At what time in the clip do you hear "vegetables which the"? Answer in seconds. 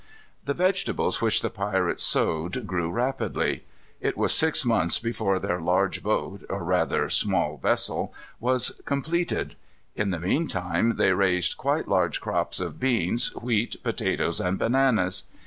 0.55-1.51